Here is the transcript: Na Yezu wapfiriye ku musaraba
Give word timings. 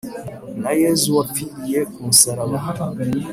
Na 0.61 0.71
Yezu 0.81 1.07
wapfiriye 1.17 1.79
ku 1.93 1.99
musaraba 2.07 2.57